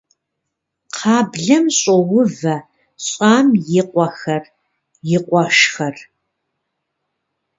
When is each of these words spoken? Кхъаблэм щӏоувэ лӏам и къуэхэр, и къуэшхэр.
Кхъаблэм 0.91 1.65
щӏоувэ 1.77 2.23
лӏам 3.05 3.47
и 3.79 3.81
къуэхэр, 3.89 4.43
и 5.15 5.17
къуэшхэр. 5.27 5.95